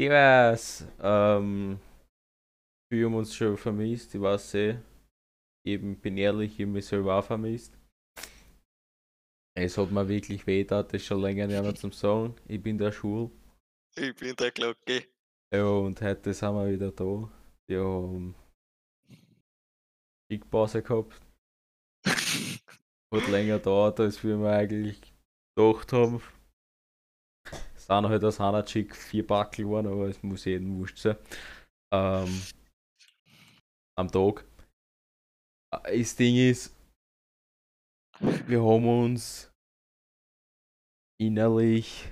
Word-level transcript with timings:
Ich 0.00 0.08
weiß, 0.08 0.86
ähm, 1.02 1.78
wir 2.90 3.04
haben 3.04 3.14
uns 3.16 3.34
schon 3.34 3.58
vermisst, 3.58 4.14
ich 4.14 4.20
weiß 4.22 4.54
eh. 4.54 4.78
Eben, 5.62 6.00
bin 6.00 6.16
ehrlich, 6.16 6.54
ich 6.54 6.60
habe 6.60 6.72
mich 6.72 6.86
selber 6.86 7.16
auch 7.16 7.24
vermisst. 7.24 7.78
Es 9.54 9.76
hat 9.76 9.90
mir 9.90 10.08
wirklich 10.08 10.46
weh, 10.46 10.64
das 10.64 10.90
ist 10.94 11.04
schon 11.04 11.20
länger 11.20 11.48
nicht 11.48 11.62
mehr 11.62 11.74
zum 11.74 11.92
Sagen. 11.92 12.34
Ich 12.48 12.62
bin 12.62 12.78
der 12.78 12.92
Schul. 12.92 13.30
Ich 13.94 14.16
bin 14.16 14.34
der 14.36 14.52
Glocke. 14.52 15.04
Ja, 15.52 15.66
und 15.66 16.00
heute 16.00 16.32
sind 16.32 16.54
wir 16.54 16.72
wieder 16.72 16.92
da. 16.92 17.30
Wir 17.68 17.84
haben 17.84 18.34
Big 20.30 20.48
Pause 20.50 20.82
gehabt. 20.82 21.20
Hat 22.06 23.28
länger 23.28 23.58
dauert, 23.58 24.00
als 24.00 24.24
wir 24.24 24.38
mir 24.38 24.48
eigentlich 24.48 24.98
gedacht 25.54 25.92
haben. 25.92 26.22
Sind 27.90 28.08
halt 28.08 28.22
aus 28.22 28.38
einer 28.38 28.64
Chick 28.64 28.94
vier 28.94 29.26
Backel 29.26 29.64
geworden, 29.64 29.88
aber 29.88 30.06
es 30.06 30.22
muss 30.22 30.44
jedem 30.44 30.78
wurscht 30.78 30.98
sein. 30.98 31.16
Ähm, 31.92 32.40
am 33.98 34.08
Tag. 34.08 34.46
Das 35.72 36.14
Ding 36.14 36.36
ist, 36.36 36.72
wir 38.46 38.62
haben 38.62 39.04
uns 39.04 39.52
innerlich 41.20 42.08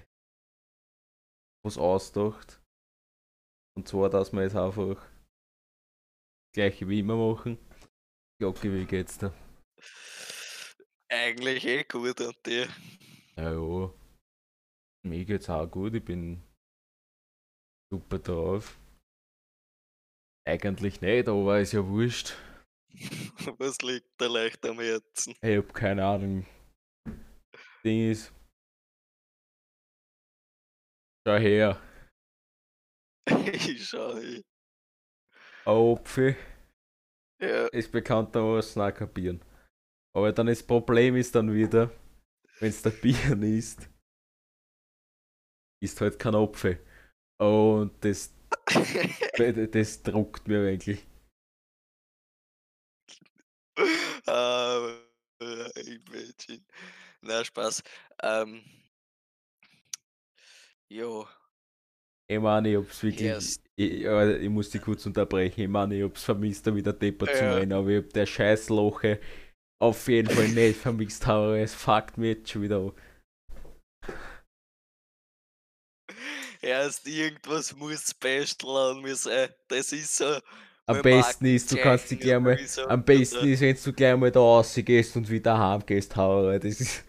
was 1.64 1.78
ausgedacht. 1.78 2.60
Und 3.76 3.86
zwar, 3.86 4.10
dass 4.10 4.32
wir 4.32 4.42
jetzt 4.42 4.56
einfach 4.56 4.96
das 4.96 6.54
gleiche 6.54 6.88
wie 6.88 6.98
immer 6.98 7.14
machen. 7.16 7.56
Glocke, 8.40 8.74
wie 8.74 8.84
geht's 8.84 9.16
dir? 9.16 9.32
Eigentlich 11.08 11.64
eh 11.64 11.84
gut 11.84 12.20
und 12.20 12.44
dir. 12.44 12.66
Ja, 13.36 13.52
ja. 13.52 13.97
Mir 15.06 15.24
geht's 15.24 15.48
auch 15.48 15.66
gut, 15.66 15.94
ich 15.94 16.04
bin 16.04 16.42
super 17.92 18.18
drauf. 18.18 18.78
Eigentlich 20.46 21.00
nicht, 21.00 21.28
aber 21.28 21.60
ist 21.60 21.72
ja 21.72 21.86
wurscht. 21.86 22.34
Was 23.58 23.78
liegt 23.82 24.20
dir 24.20 24.28
leicht 24.28 24.64
am 24.66 24.80
Herzen? 24.80 25.34
Ich 25.42 25.56
hab 25.58 25.74
keine 25.74 26.04
Ahnung. 26.04 26.46
Ding 27.84 28.10
ist. 28.10 28.32
Schau 31.26 31.36
her, 31.36 31.80
ich 33.52 33.86
schau 33.86 34.16
eh. 34.18 34.42
ein 35.66 35.92
Apfel 35.92 36.36
Ja, 37.40 37.66
ist 37.68 37.92
bekanntermaßen 37.92 38.80
auch 38.80 38.94
kapieren. 38.94 39.44
Aber 40.14 40.32
dann 40.32 40.46
das 40.46 40.62
Problem 40.62 41.16
ist 41.16 41.34
dann 41.34 41.52
wieder, 41.52 41.90
wenn 42.60 42.70
es 42.70 42.82
der 42.82 42.90
Bier 42.90 43.42
ist, 43.42 43.90
ist 45.80 46.00
halt 46.00 46.18
kein 46.18 46.34
Apfel. 46.34 46.80
Und 47.38 47.92
das, 48.02 48.34
das 49.72 50.02
druckt 50.02 50.48
mir 50.48 50.62
wirklich. 50.62 51.06
Aber 54.26 54.92
imagine. 55.76 56.62
Na, 57.22 57.44
Spaß. 57.44 57.82
Ähm, 58.22 58.62
jo, 60.90 61.26
Ich 62.26 62.38
meine, 62.40 62.70
ich 62.70 62.76
hab's 62.76 63.02
wirklich. 63.02 63.34
Erst- 63.34 63.60
Ich, 63.76 64.04
ich 64.04 64.48
muss 64.50 64.70
dich 64.70 64.82
kurz 64.82 65.06
unterbrechen. 65.06 65.60
Ich 65.62 65.68
meine, 65.68 65.96
ich 65.96 66.02
hab's 66.02 66.24
vermisst, 66.24 66.66
da 66.66 66.74
wieder 66.74 66.92
Depper 66.92 67.30
zu 67.30 67.44
Ja. 67.44 67.52
rennen, 67.52 67.72
aber 67.72 67.88
ich 67.90 68.04
hab 68.04 68.12
der 68.12 68.26
Scheißloche 68.26 69.20
auf 69.80 70.08
jeden 70.08 70.30
Fall 70.30 70.48
nicht 70.48 70.80
vermisst, 70.80 71.26
aber 71.28 71.58
es 71.58 71.74
fuckt 71.74 72.18
mir 72.18 72.30
jetzt 72.34 72.50
schon 72.50 72.62
wieder 72.62 72.78
an. 72.80 72.92
Erst 76.60 77.06
irgendwas 77.06 77.74
muss 77.74 78.14
an 78.22 79.02
mir 79.02 79.16
sein. 79.16 79.48
Das 79.68 79.92
ist 79.92 80.16
so. 80.16 80.38
Am 80.86 81.02
besten 81.02 81.44
ist, 81.46 81.70
du 81.70 81.76
kannst 81.76 82.10
dich 82.10 82.18
gleich 82.18 82.40
mal. 82.40 82.54
Markenzeichen 82.54 82.90
Am 82.90 83.04
besten 83.04 83.36
oder? 83.38 83.46
ist, 83.46 83.60
wenn 83.60 83.76
du 83.84 83.92
gleich 83.92 84.16
mal 84.16 84.30
da 84.30 84.40
rausgehst 84.40 85.16
und 85.16 85.28
wieder 85.28 85.58
heimgehst, 85.58 86.16
Hauer. 86.16 86.58
Das 86.58 86.80
ist. 86.80 87.04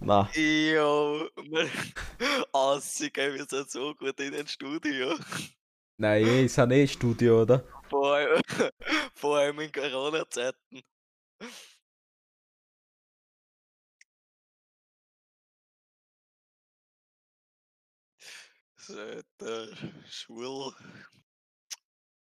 Na, 0.00 0.28
Jo, 0.34 1.28
aussehen, 2.52 3.12
wir 3.14 3.46
sind 3.48 3.70
so 3.70 3.94
gut 3.94 4.18
in 4.20 4.32
den 4.32 4.46
Studio. 4.46 5.14
nein, 5.96 6.44
ist 6.44 6.58
ein 6.58 6.70
eh 6.70 6.86
Studio, 6.86 7.42
oder? 7.42 7.64
Vor 7.88 8.14
allem, 8.14 8.40
vor 9.14 9.38
allem 9.38 9.60
in 9.60 9.72
Corona-Zeiten. 9.72 10.82
Seit 18.90 19.26
der 19.38 19.68
Schule 20.06 20.74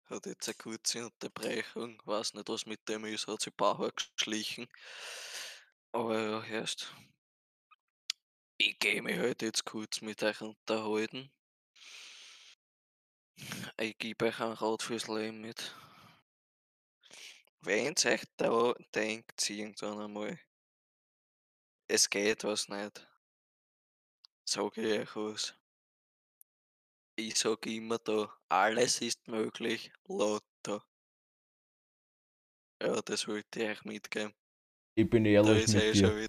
hat 0.06 0.28
jetzt 0.28 0.48
eine 0.48 0.54
kurze 0.54 1.06
Unterbrechung. 1.08 2.00
Weiß 2.06 2.36
nicht, 2.36 2.50
was 2.50 2.68
mit 2.68 2.88
dem 2.88 3.06
ist, 3.06 3.26
hat 3.26 3.42
sich 3.42 3.56
Bauer 3.56 3.92
geschlichen. 3.92 4.68
Aber 5.92 6.22
ja, 6.22 6.44
erst. 6.44 6.94
Ich 8.58 8.78
gehe 8.78 9.02
mich 9.02 9.18
heute 9.18 9.48
jetzt 9.48 9.66
kurz 9.66 10.02
mit 10.02 10.22
euch 10.22 10.40
unterhalten. 10.42 11.32
Ich 13.80 13.98
gebe 13.98 14.26
euch 14.26 14.40
einen 14.40 14.54
Rat 14.54 14.84
fürs 14.84 15.08
Leben 15.08 15.42
mit. 15.42 15.74
Wenn 17.62 17.96
ihr 17.96 18.12
euch 18.12 18.24
da 18.38 18.74
denkt, 18.94 19.50
irgendwann 19.50 20.00
einmal, 20.00 20.40
es 21.88 22.08
geht 22.08 22.44
was 22.44 22.70
nicht, 22.70 23.08
sage 24.46 24.82
ich 24.82 25.00
euch 25.00 25.16
was. 25.16 25.61
Ich 27.28 27.38
sage 27.38 27.76
immer 27.76 28.00
da, 28.00 28.34
alles 28.50 29.00
ist 29.02 29.28
möglich, 29.28 29.92
Lotto. 30.08 30.82
Ja, 32.82 33.00
das 33.06 33.28
wollte 33.28 33.62
ich 33.62 33.70
euch 33.70 33.86
mitgeben. 33.86 34.34
Ich 34.98 35.08
bin 35.08 35.24
Da 35.26 35.30
ehrlich 35.30 35.68
eh 35.68 35.78
mit 35.90 35.98
schon 35.98 36.16
dir. 36.16 36.28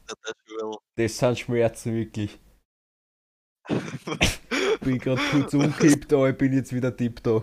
Schul. 0.59 0.77
Das 0.97 1.19
sind 1.19 1.39
Schmerzen 1.39 1.95
wirklich. 1.95 2.39
Ich 3.69 3.69
bin 4.81 4.99
grad 4.99 5.19
kurz 5.31 5.55
umgekippt, 5.55 6.13
aber 6.13 6.29
ich 6.31 6.37
bin 6.37 6.53
jetzt 6.53 6.75
wieder 6.75 6.95
tipp 6.95 7.23
da. 7.23 7.43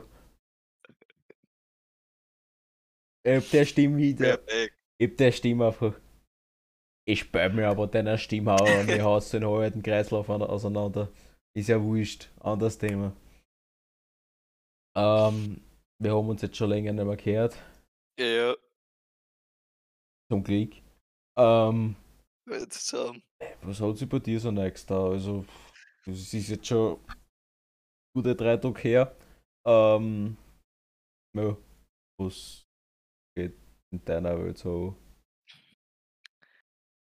Ich 3.26 3.36
hab 3.44 3.50
der 3.52 3.66
Stimme 3.66 3.98
wieder. 3.98 4.38
Perfekt. 4.38 4.78
Ich 5.00 5.10
hab 5.10 5.18
der 5.18 5.32
Stimme 5.32 5.68
einfach. 5.68 6.00
Ich 7.08 7.22
spät 7.22 7.54
mir 7.56 7.68
aber 7.68 7.88
deiner 7.88 8.20
Stimme 8.20 8.54
auch 8.54 8.68
an 8.68 8.86
die 8.86 9.02
Haus 9.02 9.32
den 9.32 9.44
halben 9.46 9.82
Kreislauf 9.82 10.30
an- 10.30 10.44
auseinander. 10.44 11.12
Ist 11.58 11.70
ja 11.70 11.82
wurscht. 11.82 12.30
Anderes 12.40 12.78
Thema. 12.78 13.16
Ähm, 14.96 15.62
wir 16.02 16.16
haben 16.16 16.30
uns 16.30 16.42
jetzt 16.42 16.58
schon 16.58 16.70
länger 16.70 16.94
nicht 16.94 17.06
mehr 17.06 17.18
gehört. 17.18 17.58
Ja, 18.20 18.56
Zum 20.32 20.44
Glück. 20.44 20.74
Ähm, 21.38 21.96
zusammen. 22.70 23.24
was 23.62 23.80
hat 23.82 23.98
sich 23.98 24.10
bei 24.10 24.20
dir 24.20 24.40
so 24.40 24.52
next 24.52 24.90
da? 24.90 25.10
Also, 25.10 25.46
es 26.06 26.34
ist 26.34 26.50
jetzt 26.50 26.68
schon 26.68 27.00
gute 28.16 28.36
drei 28.36 28.58
Tage 28.58 28.80
her. 28.82 29.16
Ähm, 29.66 30.38
ja, 31.36 31.58
was 32.20 32.66
geht 33.36 33.56
in 33.92 34.04
deiner 34.06 34.38
Welt 34.38 34.58
so? 34.58 34.96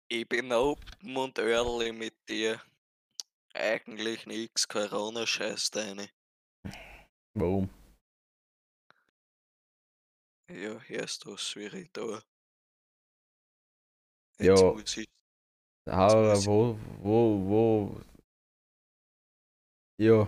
Ich 0.09 0.27
bin 0.27 0.51
open 0.53 1.17
und 1.17 1.38
ehrlich 1.38 1.94
mit 1.94 2.15
dir. 2.29 2.61
Eigentlich 3.53 4.25
nix, 4.25 4.67
Corona 4.67 5.25
scheißt 5.25 5.75
deine. 5.75 6.09
Warum? 7.38 7.70
Ja, 10.50 10.80
was 11.28 11.56
wir 11.56 11.72
ich 11.74 11.92
da? 11.92 12.22
Ja. 14.40 14.56
Muss 14.74 14.98
ich 14.98 15.08
Aber 15.86 16.34
muss 16.34 16.48
wo, 16.48 16.78
wo, 17.03 17.50
wo? 17.50 18.02
Ja, 20.00 20.28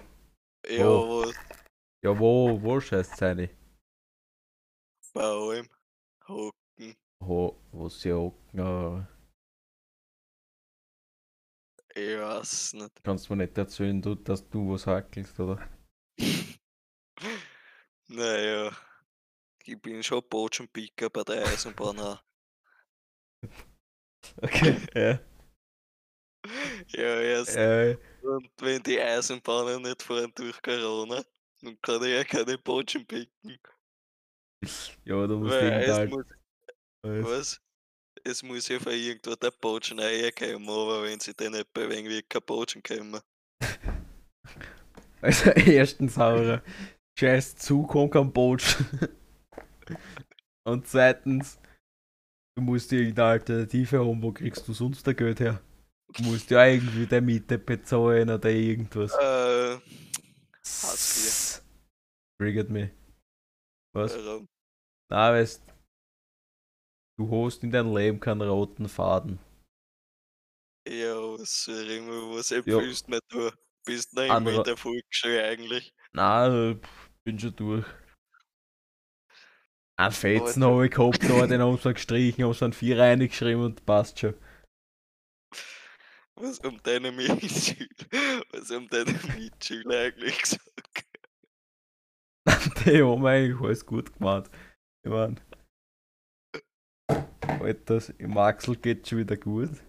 Ja, 0.68 0.86
Oh. 0.86 1.26
was 1.26 1.36
ja, 2.04 2.20
wo, 2.20 2.62
wo 2.62 2.80
scheißt 2.80 3.18
seine? 3.18 3.50
bei 5.14 5.22
allem 5.22 5.68
hocken. 6.28 6.96
Wo, 7.20 7.56
wo 7.72 7.90
sie 7.90 8.14
hocken? 8.14 8.60
äh, 8.60 9.04
Ich 11.96 12.18
weiß 12.20 12.74
nicht. 12.74 13.04
Kannst 13.04 13.30
du 13.30 13.36
mir 13.36 13.44
nicht 13.46 13.58
erzählen, 13.58 14.02
du, 14.02 14.16
dass 14.16 14.48
du 14.50 14.72
was 14.72 14.86
hackelst, 14.88 15.40
oder? 15.40 15.60
Naja, 18.08 18.72
ich 19.64 19.82
bin 19.82 20.04
schon 20.04 20.24
Botschenpicker 20.28 21.10
bei 21.10 21.24
der 21.24 21.46
Eisenbahn. 21.46 22.20
Okay, 24.42 24.76
ja. 24.96 25.20
Ja, 26.88 27.22
erst. 27.22 27.56
Äh, 27.56 27.98
Und 28.22 28.50
wenn 28.60 28.84
die 28.84 29.00
Eisenbahnen 29.00 29.82
nicht 29.82 30.04
fahren 30.04 30.32
durch 30.36 30.62
Corona, 30.62 31.24
dann 31.62 31.82
kann 31.82 32.04
ich 32.04 32.10
ja 32.10 32.24
keine 32.24 32.58
Botschen 32.58 33.06
picken. 33.06 33.60
ja, 35.06 35.16
musst 35.28 35.52
Weil 35.54 35.82
jeden 35.82 35.86
Tag. 35.88 36.10
muss, 36.10 36.26
Was? 37.02 37.24
was? 37.24 37.62
Es 38.26 38.44
muss 38.44 38.68
ja 38.68 38.80
von 38.80 38.92
irgendwo 38.92 39.36
der 39.36 39.52
Botschen 39.52 40.00
reinkommen, 40.00 40.70
aber 40.70 41.04
wenn 41.04 41.20
sie 41.20 41.34
dann 41.34 41.54
nicht 41.54 41.72
bewegen, 41.74 42.10
wird 42.10 42.30
kein 42.30 42.42
Botschen 42.44 42.84
kommen. 42.84 43.22
Also 45.22 45.50
erstens 45.52 46.14
Saurer, 46.16 46.64
scheiß 47.20 47.58
Zug 47.58 47.96
und 47.96 48.12
Kambodsch. 48.12 48.78
Und 50.66 50.88
zweitens, 50.88 51.60
du 52.56 52.64
musst 52.64 52.92
irgendeine 52.92 53.30
Alternative 53.30 54.00
haben, 54.00 54.22
wo 54.22 54.32
kriegst 54.32 54.68
du 54.68 54.74
sonst 54.74 55.06
der 55.06 55.14
Geld 55.14 55.40
her? 55.40 55.62
Du 56.16 56.24
musst 56.24 56.50
ja 56.50 56.66
irgendwie 56.66 57.06
der 57.06 57.22
Miete 57.22 57.58
bezahlen 57.58 58.30
oder 58.30 58.50
irgendwas. 58.50 59.14
Äh, 59.14 59.78
Hartz 60.64 61.64
Triggert 62.40 62.70
mich. 62.70 62.90
Was? 63.94 64.16
warum? 64.16 64.48
Na, 65.10 65.34
weißt 65.34 65.64
du 67.18 67.46
hast 67.46 67.64
in 67.64 67.72
deinem 67.72 67.96
Leben 67.96 68.20
keinen 68.20 68.48
roten 68.48 68.88
Faden. 68.88 69.40
Ja, 70.88 71.16
was 71.16 71.68
ich 71.68 72.02
mir, 72.02 72.36
was 72.36 72.52
empfiehlst 72.52 73.08
du 73.08 73.12
mir 73.12 73.20
da? 73.28 73.52
Bist 73.86 74.14
noch 74.14 74.24
immer 74.24 74.54
in 74.54 74.64
der 74.64 74.78
Volksschule 74.78 75.44
eigentlich. 75.44 75.94
Na, 76.14 76.76
pff, 76.76 77.09
bin 77.30 77.40
schon 77.40 77.56
durch. 77.56 77.86
Ein 80.00 80.12
Fetzen 80.12 80.64
habe 80.64 80.86
ich 80.86 80.92
gehabt, 80.92 81.24
aber 81.26 81.48
den 81.48 81.62
haben 81.62 81.78
sie 81.78 81.94
gestrichen, 81.94 82.44
haben 82.44 82.54
sie 82.54 82.64
einen 82.64 82.74
Vier 82.74 82.98
reingeschrieben 82.98 83.64
und 83.64 83.86
passt 83.86 84.20
schon. 84.20 84.34
Was 86.36 86.60
um 86.60 86.82
deine 86.82 87.12
Mitschüler, 87.12 87.90
was 88.52 88.72
um 88.72 88.88
deine 88.88 89.12
Mitschüler 89.38 90.00
eigentlich 90.00 90.42
gesagt? 90.42 91.06
Die 92.86 93.04
haben 93.04 93.26
eigentlich 93.26 93.62
alles 93.62 93.86
gut 93.86 94.18
gemacht. 94.18 94.50
Ich 95.04 95.12
mein, 95.12 95.40
Alter, 97.42 98.02
im 98.18 98.38
Axel 98.38 98.78
geht's 98.78 99.10
schon 99.10 99.20
wieder 99.20 99.36
gut. 99.38 99.84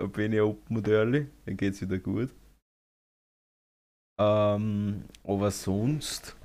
Da 0.00 0.06
bin 0.06 0.32
ich 0.32 0.40
open 0.40 0.78
und 0.78 0.88
early, 0.88 1.30
dann 1.44 1.56
geht's 1.56 1.80
wieder 1.82 1.98
gut. 1.98 2.34
Ähm, 4.18 5.08
aber 5.24 5.50
sonst. 5.50 6.36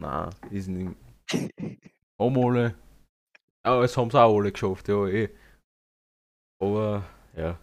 Na, 0.00 0.30
ist 0.50 0.68
nicht. 0.68 0.96
Haben 2.18 2.38
alle. 2.38 2.74
Aber 3.62 3.84
es 3.84 3.96
haben 3.96 4.10
sie 4.10 4.20
auch 4.20 4.36
alle 4.36 4.52
geschafft, 4.52 4.88
ja, 4.88 5.06
eh. 5.06 5.28
Aber, 6.60 7.04
ja. 7.36 7.58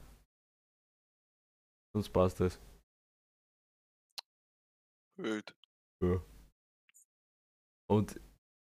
Sonst 1.94 2.10
passt 2.10 2.40
das. 2.40 2.60
Gut. 5.18 5.56
Ja. 6.04 6.22
Und 7.90 8.20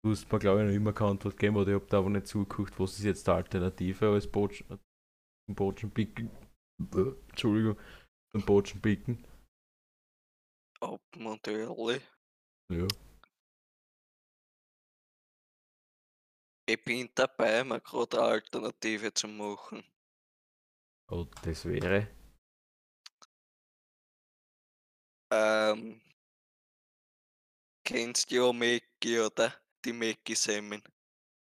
du 0.05 0.11
hast 0.11 0.31
mir, 0.31 0.39
glaube 0.39 0.61
ich, 0.63 0.69
noch 0.69 0.75
immer 0.75 0.93
keine 0.93 1.11
Antwort 1.11 1.37
gegeben, 1.37 1.57
oder 1.57 1.69
ich 1.69 1.75
habe 1.75 1.87
da 1.87 1.99
aber 1.99 2.11
nicht 2.11 2.29
zugeguckt, 2.29 2.79
was 2.79 2.99
ist 2.99 3.05
jetzt 3.05 3.27
die 3.27 3.33
Alternative 3.33 4.11
als 4.11 4.31
Botschen, 4.31 4.67
zum 4.69 5.55
Botschen 5.55 5.91
Picken. 5.91 6.31
Entschuldigung, 7.31 7.77
zum 8.33 8.45
Botschen 8.45 8.81
Und 10.81 11.49
early. 11.49 12.01
Ja. 12.71 12.87
Ich 16.69 16.85
bin 16.85 17.11
dabei, 17.15 17.65
mir 17.65 17.81
gerade 17.81 18.19
eine 18.19 18.29
Alternative 18.29 19.13
zu 19.13 19.27
machen. 19.27 19.83
Und 21.11 21.35
das 21.43 21.65
wäre. 21.65 22.09
Ähm, 25.33 26.01
kennst 27.85 28.31
du 28.31 28.35
ja 28.37 28.53
Mäcki, 28.53 29.19
oder? 29.19 29.55
Die 29.85 29.93
Mäcki-Semmen. 29.93 30.83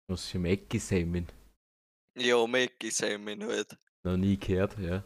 Was 0.07 0.25
für 0.27 0.39
Mäcki-Semen. 0.39 1.27
Ja, 2.17 2.47
Mäcki-Semmen 2.47 3.43
halt. 3.43 3.77
Noch 4.03 4.17
nie 4.17 4.37
gehört, 4.37 4.77
ja. 4.79 5.03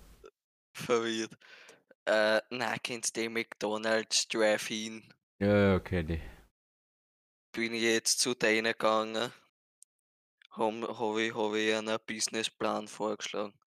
Verwirrt. 0.75 1.37
Äh, 2.05 2.41
nein, 2.49 2.79
kennst 2.83 3.15
du 3.15 3.21
die 3.21 3.29
McDonalds 3.29 4.27
Drive-In? 4.27 5.13
Ja, 5.39 5.57
ja, 5.57 5.75
okay, 5.75 6.21
Bin 7.53 7.73
ich 7.73 7.81
jetzt 7.81 8.19
zu 8.19 8.33
denen 8.33 8.73
gegangen, 8.73 9.31
habe 10.51 10.99
hab 10.99 11.17
ich, 11.17 11.33
hab 11.33 11.53
ich 11.53 11.75
einen 11.75 11.97
Businessplan 12.05 12.87
vorgeschlagen. 12.87 13.57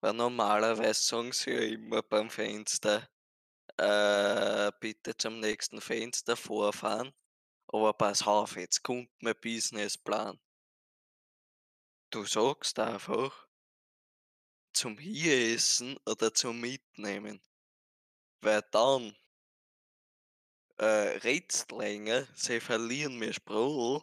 Weil 0.00 0.14
normalerweise 0.14 1.02
sagen 1.02 1.32
sie 1.32 1.50
ja 1.50 1.60
immer 1.60 2.02
beim 2.02 2.30
Fenster, 2.30 3.08
äh, 3.76 4.70
bitte 4.80 5.16
zum 5.16 5.40
nächsten 5.40 5.80
Fenster 5.80 6.36
vorfahren. 6.36 7.12
Aber 7.66 7.92
pass 7.92 8.26
auf, 8.26 8.56
jetzt 8.56 8.82
kommt 8.82 9.10
mein 9.20 9.34
Businessplan. 9.40 10.40
Du 12.10 12.24
sagst 12.24 12.78
einfach, 12.78 13.46
zum 14.80 14.96
hier 14.98 15.54
essen 15.54 15.98
oder 16.06 16.32
zum 16.32 16.58
Mitnehmen. 16.58 17.38
Weil 18.40 18.62
dann 18.72 19.14
äh, 20.78 21.18
redst 21.18 21.70
länger, 21.70 22.26
sie 22.34 22.60
verlieren 22.60 23.18
mehr 23.18 23.34
Sprudel. 23.34 24.02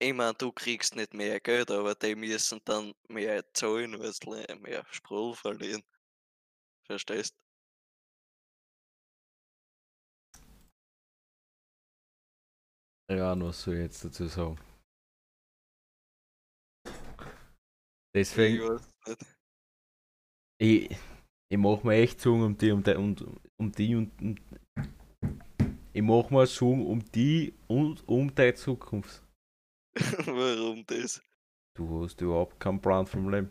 Ich 0.00 0.14
mein, 0.14 0.34
du 0.38 0.52
kriegst 0.52 0.94
nicht 0.94 1.14
mehr 1.14 1.40
Geld, 1.40 1.72
aber 1.72 1.96
die 1.96 2.14
müssen 2.14 2.60
dann 2.64 2.94
mehr 3.08 3.42
zahlen, 3.52 3.98
weil 3.98 4.12
sie 4.12 4.54
mehr 4.60 4.86
Sprudel 4.92 5.34
verlieren. 5.34 5.82
Verstehst? 6.86 7.34
Ja, 13.10 13.34
was 13.40 13.62
soll 13.62 13.74
ich 13.74 13.80
jetzt 13.80 14.04
dazu 14.04 14.28
sagen? 14.28 14.60
Deswegen. 18.14 18.78
Ich, 20.58 20.90
ich 21.50 21.58
mach 21.58 21.82
mir 21.82 21.94
echt 21.94 22.20
Sorgen 22.20 22.42
um 22.44 22.58
die, 22.58 22.70
um 22.72 22.82
die, 22.82 22.94
und, 22.94 23.24
um 23.58 23.72
die 23.72 23.94
und, 23.96 24.12
und 24.20 24.40
ich 25.92 26.02
mach 26.02 26.30
mir 26.30 26.46
Sorgen 26.46 26.86
um 26.86 27.04
die 27.12 27.54
und 27.66 28.06
um 28.08 28.34
deine 28.34 28.54
Zukunft. 28.54 29.22
Warum 30.26 30.84
das? 30.86 31.22
Du 31.76 32.02
hast 32.04 32.20
überhaupt 32.20 32.60
keinen 32.60 32.80
Plan 32.80 33.06
vom 33.06 33.30
Leben. 33.30 33.50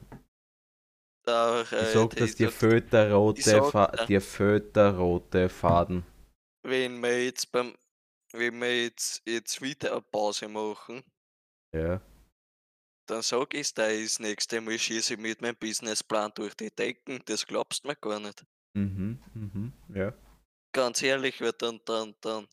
Da, 1.25 1.62
Ich 1.62 1.71
äh, 1.71 1.86
sag, 1.88 2.15
dass 2.15 2.36
dir 2.36 2.50
fehlt 2.51 2.92
der 2.94 3.13
rote, 3.13 3.42
sag 3.42 3.65
Fa 3.65 3.88
dir. 3.92 4.06
dir 4.07 4.21
fehlt 4.21 4.75
der 4.75 4.98
rote 4.98 5.50
Faden. 5.50 6.06
wenn 6.63 7.01
wir 7.01 7.25
jetzt 7.25 7.51
beim, 7.51 7.75
wenn 8.33 8.60
wir 8.62 8.83
jetzt, 8.83 9.24
jetzt 9.25 9.62
wieder 9.62 9.94
eine 9.94 10.01
Pause 10.01 10.48
machen, 10.48 11.03
Ja. 11.74 12.01
Dann 13.07 13.21
sag 13.21 13.54
ich 13.54 13.74
dir, 13.74 14.01
das 14.04 14.19
nächste 14.19 14.62
Mal 14.62 14.77
schieße 14.77 15.15
ich 15.15 15.19
mit 15.19 15.42
meinem 15.42 15.56
Businessplan 15.56 16.31
durch 16.36 16.54
die 16.56 16.69
Decken, 16.69 17.21
das 17.25 17.45
glaubst 17.45 17.83
du 17.83 17.88
mir 17.88 17.95
gar 17.95 18.19
nicht. 18.19 18.45
Mhm, 18.74 19.19
mhm, 19.33 19.74
ja. 19.89 20.13
Ganz 20.74 21.01
ehrlich, 21.01 21.42
weil 21.42 21.54
dann, 21.54 21.80
dann, 21.86 22.15
dann 22.21 22.48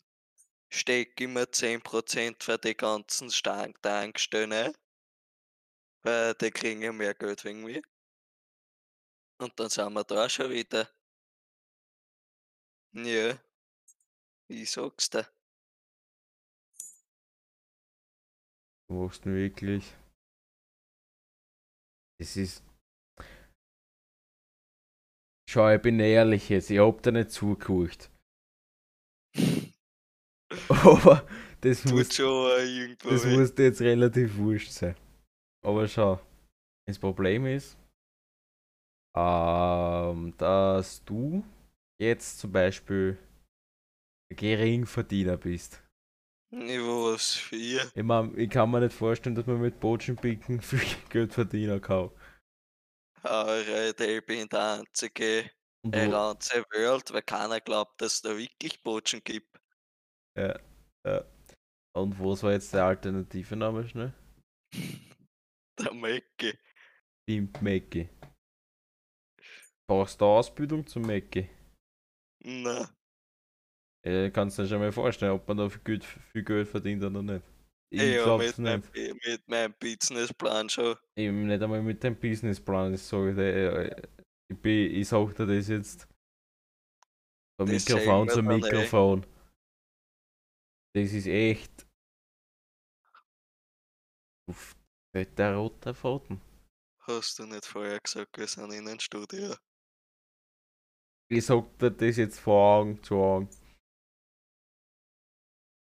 steck 0.71 1.21
immer 1.21 1.51
10% 1.51 2.43
für 2.43 2.59
die 2.59 2.77
ganzen 2.77 3.31
Stank 3.31 3.83
Tankstellen 3.83 4.53
ein, 4.53 4.73
weil 6.03 6.35
die 6.35 6.51
kriegen 6.51 6.83
ja 6.83 6.93
mehr 6.93 7.15
Geld 7.15 7.45
wegen 7.45 7.65
mir. 7.65 7.83
Und 9.39 9.59
dann 9.59 9.69
sind 9.69 9.93
wir 9.93 10.05
da 10.05 10.29
schon 10.29 10.51
wieder. 10.51 10.89
Ja, 12.93 13.37
ich 14.49 14.71
sag's 14.71 15.11
dir. 15.11 15.27
Du 18.89 18.95
machst 18.95 19.27
mir 19.27 19.35
wirklich. 19.35 19.97
Es 22.21 22.37
ist. 22.37 22.63
Schau, 25.49 25.71
ich 25.75 25.83
bin 25.83 26.01
ehrlich 26.01 26.49
jetzt, 26.49 26.71
ich 26.71 26.79
hab 26.79 27.03
da 27.03 27.11
nicht 27.11 27.31
zugeguckt. 27.31 28.11
Aber 30.69 31.27
das 31.61 31.83
Tut 31.83 31.93
muss, 31.93 32.15
schon 32.15 32.51
äh, 32.61 32.97
das 32.97 33.25
weh. 33.25 33.37
muss 33.37 33.55
dir 33.55 33.65
jetzt 33.65 33.81
relativ 33.81 34.37
wurscht 34.37 34.71
sein. 34.71 34.97
Aber 35.65 35.87
schau, 35.89 36.21
das 36.87 36.99
Problem 36.99 37.47
ist, 37.47 37.79
ähm, 39.17 40.35
dass 40.37 41.05
du 41.05 41.45
jetzt 42.01 42.39
zum 42.39 42.53
Beispiel 42.53 43.17
ein 44.31 44.37
Geringverdiener 44.37 45.37
bist. 45.37 45.84
Ich 46.57 46.79
was 46.79 47.35
für. 47.35 47.91
Ich, 47.95 48.03
mein, 48.05 48.39
ich 48.39 48.49
kann 48.49 48.71
mir 48.71 48.81
nicht 48.81 48.93
vorstellen, 48.93 49.35
dass 49.35 49.47
man 49.47 49.61
mit 49.61 49.81
Botschenpicken 49.81 50.61
viel 50.63 50.81
Geld 51.09 51.33
verdienen 51.33 51.81
kann. 51.81 52.11
Alright, 53.23 54.01
ich 54.01 54.25
bin 54.25 54.49
der 54.49 54.79
einzige 54.79 55.51
wo, 55.83 55.91
around 55.99 56.45
the 56.45 56.63
world, 56.73 57.13
weil 57.13 57.23
keiner 57.23 57.61
glaubt, 57.61 58.01
dass 58.01 58.15
es 58.15 58.23
da 58.23 58.37
wirklich 58.37 58.81
Botschen 58.83 59.23
gibt. 59.25 59.59
ja, 60.39 60.61
ja. 61.05 61.25
Und 61.97 62.19
was 62.21 62.43
war 62.45 62.53
jetzt 62.53 62.73
der 62.73 62.85
alternative 62.85 63.57
Name 63.57 63.89
schnell? 63.89 64.13
Der 65.79 65.93
Mecke. 65.93 66.57
Team 67.29 67.53
Mackie. 67.61 68.09
Brauchst 69.89 70.21
du 70.21 70.25
Ausbildung 70.25 70.87
zum 70.87 71.03
Mackie? 71.03 71.51
Na, 72.45 72.89
Äh, 74.05 74.31
kannst 74.31 74.59
du 74.59 74.63
dir 74.63 74.69
schon 74.69 74.81
mal 74.81 74.93
vorstellen, 74.93 75.33
ob 75.33 75.49
man 75.49 75.57
da 75.57 75.69
viel 75.69 75.81
Geld, 75.83 76.05
viel 76.05 76.45
Geld 76.45 76.69
verdient 76.69 77.03
oder 77.03 77.23
nicht. 77.23 77.45
Ich 77.91 78.03
ja, 78.03 78.25
glaub's 78.25 78.59
mit, 78.59 78.59
meinem, 78.59 78.83
nicht. 78.93 79.27
mit 79.27 79.49
meinem 79.49 79.75
Businessplan 79.79 80.69
schon. 80.69 80.97
Eben 81.17 81.47
nicht 81.47 81.63
einmal 81.63 81.83
mit 81.83 82.03
dem 82.03 82.19
Businessplan. 82.19 82.95
Ich 82.95 83.03
sage 83.03 83.35
dir, 83.35 83.73
äh, 83.73 84.03
ich, 84.51 84.61
bin, 84.61 84.95
ich 84.95 85.09
sag 85.09 85.35
dir 85.37 85.47
das 85.47 85.69
jetzt. 85.69 86.09
Von 87.57 87.69
Das 87.69 87.89
Mikrofon 87.89 88.29
zu. 88.29 88.43
Mikrofon. 88.43 89.27
Das 90.95 91.13
ist 91.13 91.27
echt. 91.27 91.87
Uff, 94.51 94.77
der 95.15 95.57
rote 95.57 95.95
Faden. 95.95 96.41
Hast 97.07 97.39
du 97.39 97.47
nicht 97.47 97.65
vorher 97.65 98.01
gesagt, 98.01 98.37
wir 98.37 98.47
sind 98.47 98.73
in 98.73 98.89
einem 98.89 99.01
Studio? 99.01 99.55
Ich 101.31 101.47
sag 101.47 101.79
dir 101.79 101.91
das 101.91 102.17
jetzt 102.17 102.41
von 102.41 102.53
Augen 102.53 103.03
zu 103.03 103.15
Augen. 103.17 103.49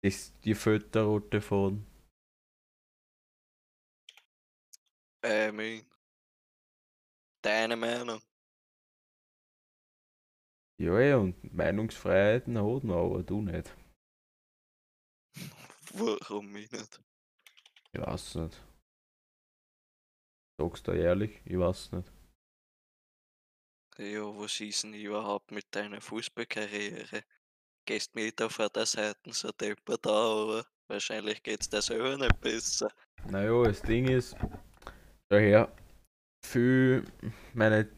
Das, 0.05 0.33
die 0.41 0.55
der 0.95 1.03
rote 1.05 1.41
Faden. 1.41 1.87
I 5.25 5.53
mean. 5.53 5.87
Deine 7.43 7.77
Meinung. 7.77 8.21
Ja, 10.81 11.01
ja, 11.01 11.17
und 11.19 11.55
Meinungsfreiheiten 11.55 12.59
hat 12.59 12.83
man, 12.83 12.99
aber 12.99 13.23
du 13.23 13.43
nicht. 13.43 13.77
Warum 15.95 16.57
ich 16.57 16.71
nicht? 16.73 17.01
Ich 17.93 18.01
weiß 18.01 18.35
nicht. 18.37 18.61
Sagst 20.59 20.89
du 20.89 20.93
ehrlich, 20.93 21.41
ich 21.45 21.59
weiß 21.59 21.93
nicht. 21.93 22.13
Ja, 23.99 24.23
was 24.37 24.61
ist 24.61 24.83
denn 24.83 24.95
überhaupt 24.95 25.53
mit 25.53 25.67
deiner 25.75 26.01
Fußballkarriere? 26.01 27.23
Gehst 27.85 28.13
auf 28.41 28.57
der 28.75 28.87
Seite 28.87 29.33
so 29.33 29.51
deppert 29.51 30.07
da, 30.07 30.11
aber 30.11 30.67
wahrscheinlich 30.89 31.43
geht's 31.43 31.69
dir 31.69 31.83
selber 31.83 32.17
nicht 32.17 32.41
besser. 32.41 32.91
Naja, 33.29 33.63
das 33.65 33.83
Ding 33.83 34.09
ist, 34.09 34.37
daher, 35.29 35.73
für 36.45 37.05
meine, 37.55 37.89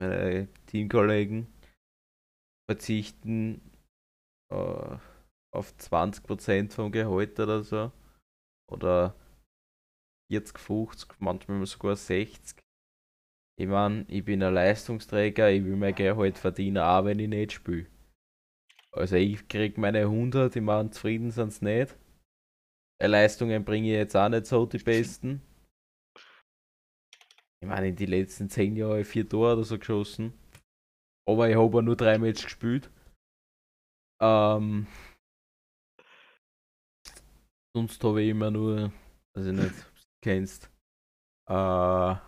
meine 0.00 0.48
Teamkollegen 0.66 1.46
verzichten 2.70 3.60
äh, 4.52 4.96
auf 5.54 5.72
20% 5.78 6.72
vom 6.72 6.92
Gehalt 6.92 7.38
oder 7.38 7.62
so. 7.62 7.92
Oder 8.70 9.14
40, 10.30 10.58
50, 10.58 11.20
manchmal 11.20 11.64
sogar 11.66 11.96
60. 11.96 12.60
Ich 13.56 13.68
mein, 13.68 14.04
ich 14.08 14.24
bin 14.24 14.42
ein 14.42 14.54
Leistungsträger, 14.54 15.50
ich 15.50 15.64
will 15.64 15.76
mein 15.76 15.94
Gehalt 15.94 16.38
verdienen, 16.38 16.78
auch 16.78 17.04
wenn 17.04 17.20
ich 17.20 17.28
nicht 17.28 17.52
spiele. 17.52 17.86
Also 18.96 19.16
ich 19.16 19.48
krieg 19.48 19.76
meine 19.76 20.02
100, 20.02 20.54
ich 20.54 20.62
mein, 20.62 20.92
zufrieden 20.92 21.30
sind's 21.32 21.60
nicht. 21.60 21.96
Äh, 23.02 23.08
Leistungen 23.08 23.64
bringe 23.64 23.88
ich 23.88 23.94
jetzt 23.94 24.16
auch 24.16 24.28
nicht 24.28 24.46
so 24.46 24.66
die 24.66 24.78
besten. 24.78 25.42
Ich 27.60 27.68
meine, 27.68 27.88
in 27.88 27.96
den 27.96 28.08
letzten 28.08 28.48
10 28.48 28.76
Jahren 28.76 29.04
vier 29.04 29.28
Tore 29.28 29.54
oder 29.54 29.64
so 29.64 29.78
geschossen. 29.78 30.32
Aber 31.28 31.48
ich 31.48 31.56
habe 31.56 31.82
nur 31.82 31.96
drei 31.96 32.18
Matches 32.18 32.44
gespielt. 32.44 32.90
Ähm, 34.22 34.86
sonst 37.74 38.02
habe 38.04 38.22
ich 38.22 38.30
immer 38.30 38.50
nur, 38.50 38.92
also 39.34 39.50
nicht, 39.50 39.90
kennst, 40.22 40.66
äh, 41.48 41.54
da 41.54 42.20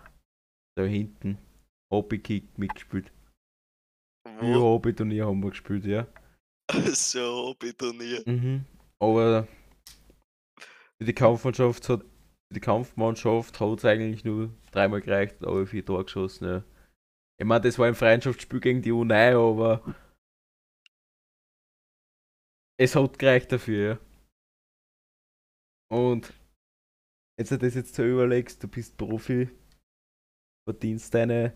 hinten, 0.76 1.38
Hobbykick 1.92 2.58
mitgespielt. 2.58 3.12
Vier 4.40 4.56
Wo? 4.56 4.62
Hobbyturnier 4.62 5.26
haben 5.26 5.42
wir 5.42 5.50
gespielt, 5.50 5.84
ja. 5.84 6.06
so 6.92 7.48
Hobbyturnier. 7.48 8.22
Mhm. 8.26 8.64
Aber 8.98 9.46
für 10.98 11.04
die 11.04 11.12
Kampfmannschaft 11.12 11.88
hat 11.88 12.02
die 12.54 12.60
Kampfmannschaft 12.60 13.58
hat 13.60 13.78
es 13.78 13.84
eigentlich 13.84 14.24
nur 14.24 14.54
dreimal 14.70 15.00
gereicht, 15.00 15.44
aber 15.44 15.66
vier 15.66 15.84
Tore 15.84 16.04
geschossen, 16.04 16.48
ja. 16.48 16.64
Ich 17.38 17.44
meine, 17.44 17.62
das 17.62 17.78
war 17.78 17.86
ein 17.86 17.94
Freundschaftsspiel 17.94 18.60
gegen 18.60 18.82
die 18.82 18.92
U9, 18.92 19.34
aber 19.36 19.94
es 22.78 22.94
hat 22.94 23.18
gereicht 23.18 23.52
dafür, 23.52 23.94
ja. 23.94 23.98
Und 25.90 26.32
wenn 27.38 27.46
du 27.46 27.58
das 27.58 27.74
jetzt 27.74 27.94
so 27.94 28.04
überlegst, 28.04 28.62
du 28.62 28.68
bist 28.68 28.96
Profi, 28.96 29.50
verdienst 30.68 31.14
deine. 31.14 31.52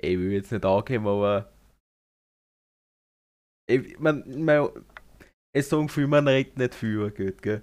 Ich 0.00 0.16
will 0.16 0.32
jetzt 0.32 0.52
nicht 0.52 0.64
angeben, 0.64 1.06
aber. 1.06 1.52
Ich, 3.70 3.98
man, 3.98 4.44
man, 4.44 4.70
es 5.54 5.68
sagen 5.68 5.88
viel, 5.88 6.06
man 6.06 6.26
redet 6.26 6.56
nicht 6.56 6.74
viel 6.74 7.10
Geld, 7.10 7.42
gell? 7.42 7.60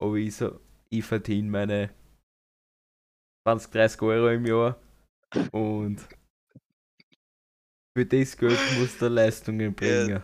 Aber 0.00 0.14
ich, 0.14 0.36
so, 0.36 0.60
ich 0.88 1.04
verdiene 1.04 1.50
meine 1.50 1.94
20, 3.46 3.70
30 3.72 4.02
Euro 4.02 4.28
im 4.28 4.46
Jahr 4.46 4.80
und 5.50 6.00
für 7.96 8.06
das 8.06 8.36
Geld 8.36 8.58
musst 8.78 9.02
du 9.02 9.08
Leistungen 9.08 9.74
bringen. 9.74 10.22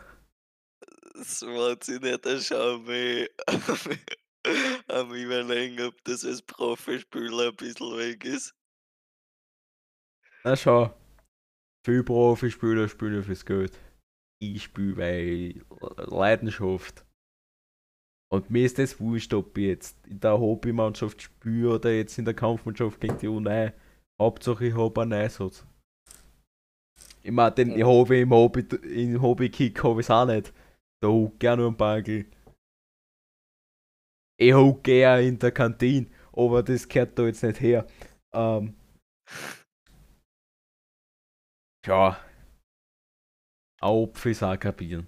Das 1.14 1.42
macht 1.42 1.84
sich 1.84 2.00
nicht 2.00 2.26
anschauen, 2.26 2.84
mich 2.84 3.28
am 4.88 5.12
überlegen, 5.12 5.80
ob 5.82 6.02
das 6.04 6.25
als 6.25 6.42
Profispieler 6.42 7.48
ein 7.48 7.56
bisschen 7.56 7.96
weg 7.98 8.25
ist. 8.25 8.54
Na 10.44 10.54
schau, 10.54 10.96
viele 11.84 12.04
Profispieler 12.04 12.88
spielen 12.88 13.25
fürs 13.25 13.44
Geld. 13.44 13.78
Ich 14.40 14.62
spiele 14.64 14.97
weil 14.97 15.64
Leidenschaft. 15.97 17.04
Und 18.30 18.50
mir 18.50 18.66
ist 18.66 18.78
das 18.78 19.00
wurscht, 19.00 19.33
ob 19.35 19.57
ich 19.57 19.66
jetzt 19.66 20.07
in 20.07 20.21
der 20.21 20.38
Hobbymannschaft 20.38 21.23
spiele 21.23 21.75
oder 21.75 21.92
jetzt 21.92 22.18
in 22.18 22.25
der 22.25 22.35
Kampfmannschaft 22.35 23.00
gegen 23.00 23.18
die 23.18 23.28
U9. 23.28 23.73
Hauptsache 24.21 24.66
ich 24.66 24.76
habe 24.76 25.02
einen 25.02 25.14
Einsatz. 25.14 25.66
Ich 27.23 27.30
meine, 27.33 27.54
den 27.54 27.76
ich 27.76 27.85
habe 27.85 28.18
im 28.18 28.30
Hobby, 28.30 28.61
im 28.83 29.23
Hobbykick 29.23 29.83
habe 29.83 30.00
ich 30.00 30.11
auch 30.11 30.26
nicht. 30.26 30.52
Da 31.02 31.09
hucke 31.09 31.47
ich 31.47 31.49
auch 31.49 31.57
nur 31.57 31.68
am 31.68 31.76
Bagel. 31.76 32.26
Ich 34.37 34.52
hucke 34.54 34.90
eher 34.90 35.21
in 35.21 35.38
der 35.38 35.52
Kantine, 35.52 36.07
aber 36.33 36.62
das 36.62 36.88
gehört 36.88 37.18
da 37.18 37.25
jetzt 37.25 37.42
nicht 37.42 37.61
her. 37.61 37.87
Ähm, 38.33 38.75
ja, 41.87 42.18
ein 43.80 43.88
Opfer 43.88 44.30
ist 44.30 44.42
auch 44.42 44.58
kapieren. 44.58 45.06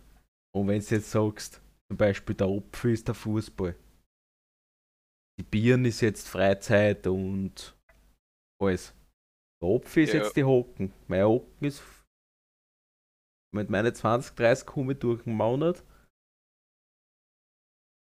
Und 0.55 0.69
wenn 0.69 0.81
du 0.81 0.87
jetzt 0.95 1.11
sagst, 1.11 1.61
zum 1.89 1.97
Beispiel 1.97 2.35
der 2.35 2.49
Opfer 2.49 2.89
ist 2.91 3.07
der 3.09 3.15
Fußball. 3.15 3.77
Die 5.39 5.45
Birnen 5.45 5.87
ist 5.87 6.01
jetzt 6.01 6.29
Freizeit 6.29 7.07
und 7.07 7.77
alles. 8.61 8.95
Der 9.63 9.69
Opfer 9.69 10.03
ist 10.03 10.13
Ja. 10.13 10.23
jetzt 10.23 10.37
die 10.37 10.45
Hocken. 10.45 10.93
Mein 11.09 11.25
Hocken 11.25 11.65
ist 11.65 11.83
mit 13.53 13.69
meinen 13.71 13.95
20, 13.95 14.35
30 14.37 14.67
komme 14.67 14.93
ich 14.93 14.99
durch 14.99 15.23
den 15.25 15.35
Monat. 15.35 15.83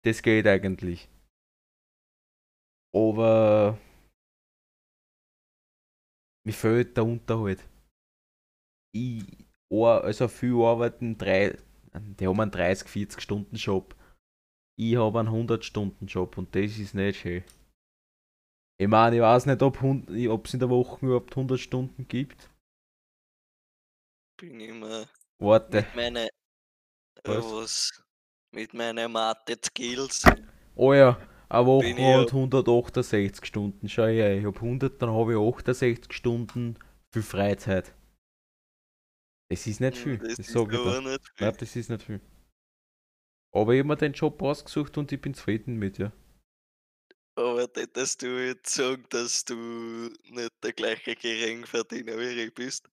Das 0.05 0.21
geht 0.21 0.47
eigentlich. 0.47 1.09
Aber 2.95 3.79
mir 6.45 6.53
fehlt 6.53 6.95
der 6.95 7.05
Unterhalt. 7.05 7.67
Ich, 8.93 9.42
also 9.81 10.27
viele 10.27 10.63
arbeiten 10.65 11.17
drei, 11.17 11.57
die 11.93 12.27
haben 12.27 12.39
einen 12.39 12.51
30, 12.51 12.87
40 12.87 13.21
Stunden 13.21 13.55
Job. 13.55 13.95
Ich 14.79 14.95
habe 14.95 15.19
einen 15.19 15.29
100 15.29 15.63
Stunden 15.65 16.05
Job 16.07 16.37
und 16.37 16.53
das 16.55 16.77
ist 16.77 16.93
nicht 16.95 17.19
schön. 17.19 17.43
Ich 18.79 18.87
meine, 18.87 19.15
ich 19.15 19.21
weiß 19.21 19.45
nicht, 19.45 19.61
ob 19.61 19.75
es 20.45 20.53
in 20.53 20.59
der 20.59 20.69
Woche 20.69 21.05
überhaupt 21.05 21.31
100 21.35 21.59
Stunden 21.59 22.07
gibt. 22.07 22.49
Bin 24.39 24.59
immer 24.59 25.05
Warte, 25.39 25.77
mit 25.77 25.95
meinen 25.95 26.27
Was? 27.23 27.45
was? 27.45 28.03
Mit 28.51 28.73
meinen 28.73 29.11
Mathe-Skills. 29.11 30.25
oh 30.75 30.93
ja, 30.93 31.17
eine 31.49 31.65
Woche 31.65 31.87
hat 31.93 31.97
ja- 31.99 32.33
168 32.33 33.45
Stunden. 33.45 33.87
Schau 33.89 34.05
her, 34.05 34.37
ich 34.37 34.45
habe 34.45 34.59
100, 34.59 35.01
dann 35.01 35.11
habe 35.11 35.33
ich 35.33 35.37
68 35.39 36.11
Stunden 36.13 36.77
für 37.13 37.21
Freizeit. 37.23 37.93
Das 39.49 39.67
ist 39.67 39.79
nicht 39.79 39.97
viel, 39.97 40.19
Das 40.19 40.35
das 40.35 40.49
ist 40.49 40.51
sage 40.51 40.75
ich 40.75 40.81
dir. 40.81 40.97
nicht. 41.01 41.31
Nein, 41.39 41.55
das 41.57 41.75
ist 41.77 41.89
nicht 41.89 42.03
viel. 42.03 42.19
Aber 43.53 43.73
ich 43.73 43.79
habe 43.79 43.87
mir 43.87 43.95
den 43.95 44.11
Job 44.11 44.41
ausgesucht 44.43 44.97
und 44.97 45.11
ich 45.13 45.21
bin 45.21 45.33
zufrieden 45.33 45.77
mit, 45.79 45.97
ja. 45.97 46.11
Aber 47.35 47.67
hättest 47.75 48.23
du 48.23 48.43
jetzt 48.43 48.73
sagen, 48.73 49.05
dass 49.09 49.45
du 49.45 49.53
nicht 49.53 50.51
der 50.63 50.73
gleiche 50.73 51.15
Geringverdiener 51.15 52.17
wie 52.17 52.41
ich 52.41 52.53
bist? 52.55 52.89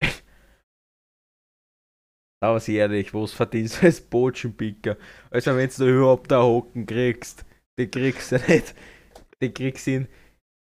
Aber 2.40 2.60
sehr 2.60 2.80
ehrlich, 2.82 3.14
was 3.14 3.32
verdienst 3.32 3.82
du 3.82 3.86
als 3.86 4.00
Botschenpicker? 4.00 4.96
Also 5.30 5.56
wenn 5.56 5.70
du 5.70 5.86
überhaupt 5.88 6.30
da 6.30 6.42
Hocken 6.42 6.86
kriegst, 6.86 7.44
die 7.78 7.88
kriegst 7.90 8.32
du 8.32 8.36
nicht. 8.48 8.74
Die 9.42 9.52
kriegst 9.52 9.86
du 9.86 10.06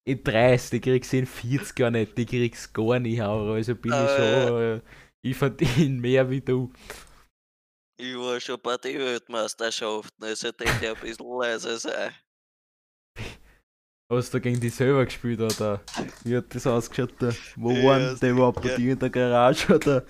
in, 0.10 0.18
in 0.18 0.24
30, 0.24 0.72
die 0.72 0.82
kriegst 0.82 1.14
du 1.14 1.18
in 1.20 1.26
40 1.26 1.80
Jahren 1.80 1.94
nicht, 1.94 2.18
die 2.18 2.26
kriegst 2.26 2.76
du 2.78 2.86
gar 2.86 3.00
nicht, 3.00 3.22
aber 3.22 3.54
also 3.54 3.76
bin 3.76 3.98
ich 4.00 4.12
Ah, 4.12 4.12
schon, 4.14 4.62
äh, 4.62 4.82
ich 5.22 5.38
verdiene 5.38 6.00
mehr 6.02 6.30
wie 6.30 6.42
du. 6.42 6.72
Ich 7.98 8.16
war 8.18 8.40
schon 8.40 8.60
bei 8.60 8.78
den 8.78 8.98
Weltmeisterschaften, 8.98 10.24
also 10.24 10.48
hätte 10.48 10.66
ich 10.66 10.88
ein 10.90 10.98
bisschen 10.98 11.28
leise 11.40 11.78
sein. 11.78 12.16
Hast 14.12 14.34
du 14.34 14.42
gegen 14.42 14.60
die 14.60 14.70
selber 14.70 15.06
gespielt, 15.06 15.40
oder? 15.40 15.82
Wie 16.24 16.36
hat 16.36 16.54
das 16.56 16.66
ausgeschaut? 16.66 17.14
Da? 17.20 17.38
Wo 17.56 17.70
Ja, 17.70 17.84
waren 17.84 18.20
die 18.20 18.28
überhaupt? 18.30 18.64
sicher. 18.64 18.78
Die 18.78 18.90
in 18.90 18.98
der 19.00 19.10
Garage, 19.12 19.76
oder? 19.76 20.04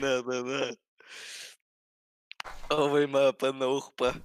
nein, 0.00 0.22
nein, 0.26 0.44
nein. 0.46 0.76
Aber 2.68 3.00
immer 3.00 3.28
ein 3.28 3.36
paar 3.38 3.52
Nachbarn. 3.52 4.20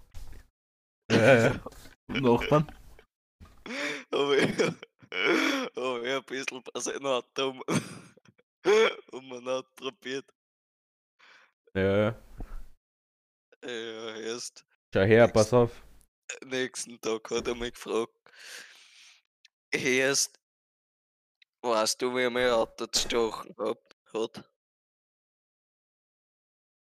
Ja, 1.10 1.18
ja. 1.36 1.62
Nachbarn? 2.08 2.68
Aber 4.12 4.38
ich, 4.38 4.58
aber 5.76 6.04
ich 6.04 6.14
ein 6.14 6.24
bisschen 6.24 6.64
bei 6.64 6.80
seinem 6.80 7.06
Auto 7.06 7.50
um, 7.50 7.64
um 9.12 9.34
ein 9.34 9.48
Auto 9.48 9.70
probiert. 9.76 10.34
Ja, 11.74 11.98
ja. 11.98 12.16
Ja, 13.64 14.16
erst 14.18 14.66
Schau 14.94 15.02
her, 15.02 15.26
Nix. 15.26 15.34
pass 15.34 15.54
auf. 15.54 15.84
nächsten 16.46 17.00
Tag 17.02 17.30
hat 17.30 17.48
er 17.48 17.56
mich 17.56 17.74
gefragt. 17.74 18.14
Erst, 19.72 20.40
weißt 21.62 22.02
du, 22.02 22.16
wie 22.16 22.24
er 22.24 22.30
mein 22.30 22.50
Auto 22.52 22.88
gestochen 22.88 23.56
hat? 23.58 23.88
hat? 24.14 24.50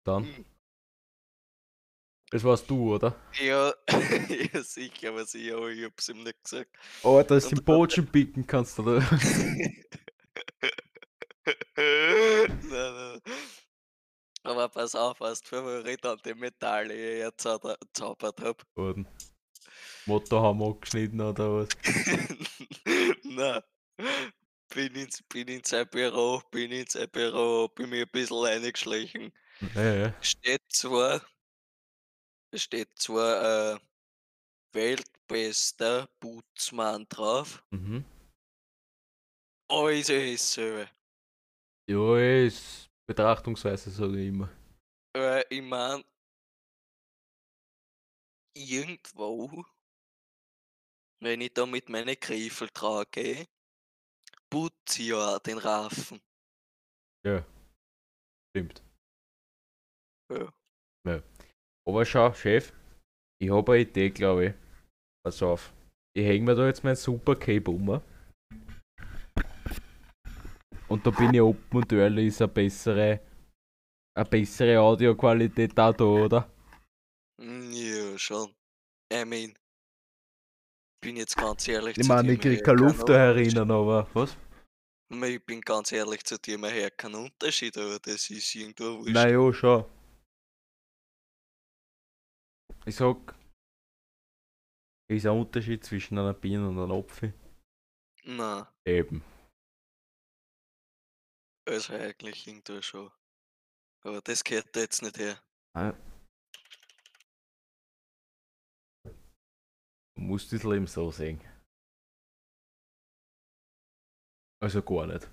Dann. 0.05 0.45
Das 2.31 2.43
warst 2.43 2.69
du, 2.69 2.95
oder? 2.95 3.15
Ja, 3.41 3.73
ja, 4.53 4.63
sicher, 4.63 5.09
aber 5.09 5.25
sicher, 5.25 5.57
aber 5.57 5.69
ich 5.69 5.83
hab's 5.85 6.09
ihm 6.09 6.23
nicht 6.23 6.43
gesagt. 6.43 6.69
Oh, 7.03 7.21
du 7.23 7.33
Und 7.33 7.51
den 7.51 7.63
Botschen 7.63 8.07
picken 8.07 8.45
kannst, 8.45 8.77
oder? 8.79 8.99
nein, 11.75 12.59
nein. 12.69 13.21
Aber 14.43 14.69
pass 14.69 14.95
auf, 14.95 15.19
was 15.19 15.41
für 15.41 15.85
ich 15.87 15.97
dann 15.97 16.19
die 16.23 16.33
Metalle 16.33 17.17
jetzt 17.19 17.41
zaubert 17.41 18.41
hab. 18.41 18.63
Worden. 18.75 19.07
Motor 20.05 20.41
haben 20.41 20.59
wir 20.59 20.67
abgeschnitten, 20.67 21.21
oder 21.21 21.55
was? 21.55 21.67
Nein. 23.23 23.61
Bin 24.73 24.95
ins, 24.95 25.21
bin 25.23 25.47
in 25.47 25.63
sein 25.63 25.87
Büro, 25.87 26.41
bin 26.51 26.71
in 26.71 26.87
sein 26.87 27.09
Büro, 27.09 27.67
bin 27.69 27.89
mir 27.89 28.03
ein 28.05 28.09
bisschen 28.11 28.37
reingeschlichen. 28.37 29.31
Ja, 29.75 29.93
ja. 29.93 30.13
Steht 30.21 30.61
zwar, 30.69 31.21
steht 32.53 32.97
zwar 32.97 33.75
äh, 33.75 33.79
weltbester 34.73 36.07
Putzmann 36.19 37.05
drauf, 37.09 37.63
Mhm. 37.71 38.03
aber 39.69 39.93
ist 39.93 40.09
ja 40.09 40.19
dasselbe. 40.19 40.89
Ja, 41.89 42.17
ist 42.45 42.89
Betrachtungsweise, 43.07 43.89
sage 43.89 44.19
ich 44.19 44.27
immer. 44.27 44.49
Weil 45.15 45.45
ich 45.49 45.61
mein, 45.61 46.03
irgendwo, 48.55 49.65
wenn 51.21 51.41
ich 51.41 51.53
da 51.53 51.65
mit 51.65 51.89
meinen 51.89 52.15
Griffel 52.19 52.69
trage, 52.69 53.47
putze 54.51 55.01
ich 55.01 55.07
ja 55.09 55.39
den 55.39 55.57
Raffen. 55.57 56.21
Ja. 57.25 57.43
Stimmt. 58.51 58.83
Ja. 60.31 60.53
ja. 61.07 61.23
Aber 61.89 62.05
schau, 62.05 62.31
Chef, 62.33 62.71
ich 63.41 63.49
habe 63.49 63.71
eine 63.71 63.81
Idee, 63.81 64.11
glaube 64.11 64.45
ich. 64.45 64.53
Pass 65.25 65.41
auf. 65.41 65.73
Ich 66.15 66.23
hänge 66.23 66.45
mir 66.45 66.55
da 66.55 66.67
jetzt 66.67 66.83
mein 66.83 66.95
Super 66.95 67.35
Cape 67.35 67.71
um. 67.71 67.99
Und 70.87 71.05
da 71.05 71.09
bin 71.09 71.33
ich 71.33 71.41
open 71.41 71.77
und 71.77 71.91
ehrlich, 71.91 72.27
ist 72.27 72.43
eine 72.43 72.47
bessere, 72.49 73.19
eine 74.15 74.29
bessere 74.29 74.79
Audioqualität 74.79 75.75
da, 75.75 75.91
da, 75.91 76.03
oder? 76.03 76.49
Mm, 77.41 77.71
Ja, 77.71 78.17
schon. 78.19 78.53
I 79.11 79.25
mean, 79.25 79.55
bin 81.01 81.17
jetzt 81.17 81.35
ganz 81.35 81.67
ehrlich 81.67 81.97
Ich 81.97 82.03
zu 82.03 82.09
meine, 82.09 82.27
dir, 82.27 82.33
ich 82.33 82.37
man 82.37 82.43
krieg 82.43 82.57
hört 82.57 82.65
keine 82.65 82.81
Luft 82.81 83.09
da 83.09 83.13
herinnen, 83.17 83.71
aber 83.71 84.07
was? 84.13 84.37
Ich 85.11 85.43
bin 85.43 85.61
ganz 85.61 85.91
ehrlich 85.91 86.23
zu 86.23 86.37
dir, 86.37 86.59
man 86.59 86.71
hört 86.71 86.95
keinen 86.99 87.15
Unterschied, 87.15 87.75
aber 87.79 87.97
das 87.99 88.29
ist 88.29 88.53
irgendwo 88.53 88.99
wurscht. 88.99 89.13
Naja, 89.13 89.51
schau. 89.53 89.89
Ich 92.89 92.95
sag, 92.95 93.35
ist 95.11 95.27
ein 95.27 95.39
Unterschied 95.39 95.85
zwischen 95.85 96.17
einer 96.17 96.33
Biene 96.33 96.67
und 96.67 96.79
einem 96.79 96.91
Apfel? 96.91 97.35
Nein, 98.23 98.65
Eben. 98.83 99.23
also 101.67 101.93
eigentlich 101.93 102.47
irgendwo 102.47 102.81
schon. 102.81 103.11
Aber 104.01 104.21
das 104.21 104.43
gehört 104.43 104.75
da 104.75 104.79
jetzt 104.79 105.03
nicht 105.03 105.19
her. 105.19 105.39
Du 109.05 110.21
musst 110.23 110.51
das 110.51 110.63
Leben 110.63 110.87
so 110.87 111.11
sehen. 111.11 111.39
Also 114.63 114.81
gar 114.81 115.05
nicht. 115.05 115.29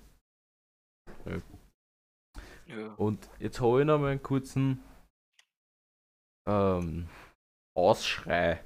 Ja. 2.67 2.93
Und 2.97 3.27
jetzt 3.39 3.59
habe 3.59 3.79
ich 3.79 3.87
noch 3.87 3.97
mal 3.97 4.11
einen 4.11 4.21
kurzen 4.21 4.83
ähm, 6.47 7.09
Ausschrei, 7.77 8.63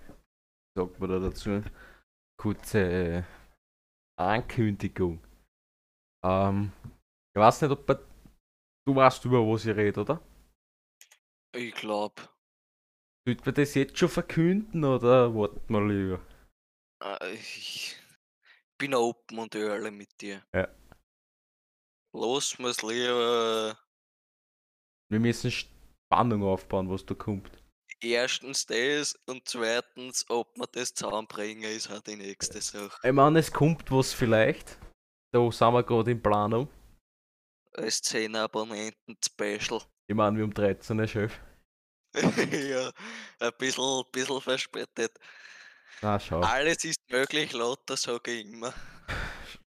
sagt 0.77 0.99
man 0.99 1.09
da 1.09 1.19
dazu. 1.19 1.61
Kurze 2.39 2.79
äh, 2.79 3.23
Ankündigung. 4.19 5.21
Ähm, 6.25 6.71
ich 7.35 7.39
weiß 7.39 7.61
nicht, 7.61 7.71
ob 7.71 7.85
bei, 7.85 7.95
du 8.87 8.95
weißt, 8.95 9.25
über 9.25 9.41
was 9.47 9.65
ich 9.65 9.75
rede, 9.75 10.01
oder? 10.01 10.21
Ich 11.55 11.73
glaube, 11.75 12.21
Sollte 13.27 13.45
man 13.45 13.55
das 13.55 13.75
jetzt 13.75 13.97
schon 13.97 14.09
verkünden 14.09 14.83
oder 14.83 15.33
warten 15.35 15.73
wir 15.73 15.87
lieber? 15.87 16.21
äh, 17.03 17.33
ich 17.35 17.95
bin 18.79 18.93
open 18.95 19.39
und 19.39 19.55
ehrlich 19.55 19.91
mit 19.93 20.09
dir. 20.21 20.43
Ja. 20.53 20.67
Los 22.13 22.57
muss 22.59 22.81
lieber 22.83 23.77
Wir 25.11 25.19
müssen 25.19 25.51
Spannung 25.51 26.43
aufbauen, 26.43 26.89
was 26.89 27.05
da 27.05 27.13
kommt. 27.13 27.60
Erstens 28.01 28.65
das 28.65 29.15
und 29.25 29.47
zweitens, 29.47 30.25
ob 30.29 30.55
wir 30.57 30.67
das 30.67 30.93
zusammenbringen, 30.93 31.63
ist 31.63 31.89
halt 31.89 32.07
die 32.07 32.15
nächste 32.15 32.61
Sache. 32.61 32.97
Ich 33.03 33.13
meine, 33.13 33.39
es 33.39 33.51
kommt 33.51 33.91
was 33.91 34.13
vielleicht. 34.13 34.77
Da 35.31 35.49
sind 35.51 35.73
wir 35.73 35.83
gerade 35.83 36.11
in 36.11 36.21
Planung. 36.21 36.67
Als 37.73 38.01
10 38.01 38.35
Abonnenten 38.35 39.17
Special. 39.23 39.81
Ich 40.07 40.15
meine, 40.15 40.35
wir 40.35 40.43
haben 40.43 40.53
13, 40.53 41.07
Chef. 41.07 41.39
ja, 42.13 42.91
ein 43.39 43.51
bisschen, 43.57 44.03
bisschen 44.11 44.41
verspätet. 44.41 45.17
Na, 46.01 46.19
schau. 46.19 46.41
Alles 46.41 46.83
ist 46.83 46.99
möglich, 47.09 47.53
lauter 47.53 47.95
sage 47.95 48.31
ich 48.31 48.45
immer. 48.45 48.73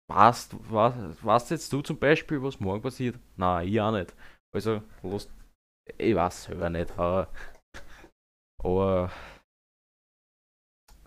Weißt, 0.08 0.56
was, 0.70 0.94
weißt 1.24 1.52
jetzt 1.52 1.72
du 1.72 1.82
zum 1.82 1.98
Beispiel, 1.98 2.42
was 2.44 2.60
morgen 2.60 2.82
passiert? 2.82 3.18
Nein, 3.38 3.68
ich 3.68 3.80
auch 3.80 3.92
nicht. 3.92 4.14
Also, 4.52 4.84
los. 5.02 5.30
Ich 5.98 6.16
weiß 6.16 6.44
selber 6.44 6.70
nicht, 6.70 6.92
aber. 6.98 7.32
Aber. 8.66 9.12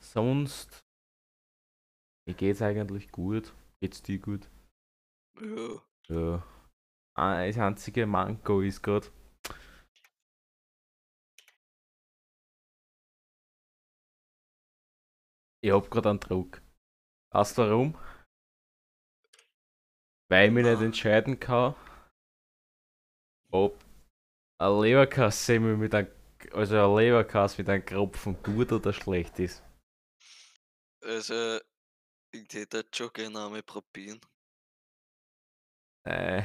Sonst. 0.00 0.78
Mir 2.24 2.34
geht's 2.34 2.62
eigentlich 2.62 3.10
gut. 3.10 3.52
Geht's 3.80 4.00
dir 4.00 4.20
gut? 4.20 4.48
Ja, 5.40 5.82
Ja. 6.08 6.46
Ah, 7.16 7.44
Das 7.44 7.58
einzige 7.58 8.06
Manko 8.06 8.60
ist 8.60 8.82
gerade. 8.82 9.08
Ich 15.60 15.72
hab 15.72 15.90
gerade 15.90 16.10
einen 16.10 16.20
Druck. 16.20 16.62
Weißt 17.34 17.58
du 17.58 17.62
warum? 17.62 17.94
Weil 20.30 20.48
ich 20.48 20.54
mich 20.54 20.64
nicht 20.64 20.80
entscheiden 20.82 21.40
kann, 21.40 21.74
ob 23.50 23.82
ein 24.60 24.80
Leberkassemmel 24.80 25.76
mit 25.76 25.94
einem, 25.94 26.08
also 26.52 26.76
ein 26.76 26.96
Leberkass 27.04 27.58
mit 27.58 27.68
einem 27.68 27.84
Kropfen 27.84 28.42
gut 28.42 28.72
oder 28.72 28.92
schlecht 28.92 29.38
ist. 29.38 29.62
also 31.02 31.58
ich 32.32 32.52
hätte 32.54 32.86
schon 32.94 33.12
gerne 33.12 33.44
einmal 33.46 33.62
probieren. 33.62 34.20
Äh, 36.06 36.42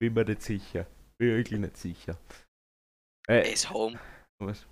bin 0.00 0.14
mir 0.14 0.24
nicht 0.24 0.42
sicher. 0.42 0.86
Bin 1.18 1.36
wirklich 1.36 1.60
nicht 1.60 1.76
sicher. 1.76 2.18
Äh, 3.28 3.52
Es 3.52 3.68
haben, 3.70 3.98
was? 4.40 4.66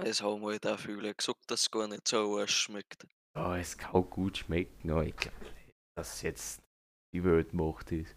es 0.00 0.22
haben 0.22 0.44
halt 0.44 0.66
auch 0.66 0.78
viele 0.78 1.14
gesagt, 1.14 1.50
dass 1.50 1.62
es 1.62 1.70
gar 1.70 1.86
nicht 1.88 2.06
so 2.08 2.38
arsch 2.38 2.56
schmeckt. 2.64 3.06
Oh, 3.36 3.52
es 3.52 3.76
kann 3.78 4.08
gut 4.10 4.38
schmecken, 4.38 4.90
aber 4.90 5.04
ich 5.04 5.16
glaube 5.16 5.38
nicht, 5.44 5.74
dass 5.96 6.22
jetzt 6.22 6.60
die 7.14 7.22
Welt 7.24 7.52
macht 7.52 7.92
ist. 7.92 8.16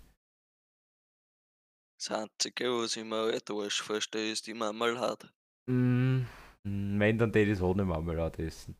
Das 1.99 2.11
Einzige, 2.11 2.65
was 2.71 2.97
ich 2.97 3.03
mir 3.05 3.15
halt 3.31 3.49
arsch 3.49 3.81
verstehe, 3.81 4.31
ist 4.31 4.47
die 4.47 4.53
Marmelade. 4.53 5.29
Mm, 5.29 5.40
mm, 5.67 6.25
wenn, 6.63 7.17
dann 7.17 7.31
tät 7.31 7.47
ich 7.47 7.53
es 7.53 7.61
ohne 7.61 7.85
Marmelade 7.85 8.45
essen. 8.45 8.75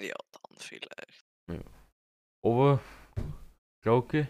Ja, 0.00 0.16
dann 0.32 0.58
vielleicht. 0.58 1.24
Aber, 2.44 2.80
Glocke, 3.84 4.28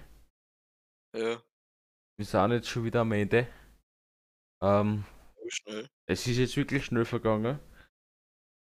Ja, 1.14 1.42
wir 2.18 2.26
sind 2.26 2.52
jetzt 2.52 2.68
schon 2.68 2.84
wieder 2.84 3.00
am 3.00 3.12
Ende. 3.12 3.48
Ähm, 4.62 5.04
schnell. 5.48 5.88
es 6.08 6.26
ist 6.26 6.38
jetzt 6.38 6.56
wirklich 6.56 6.84
schnell 6.84 7.04
vergangen. 7.04 7.58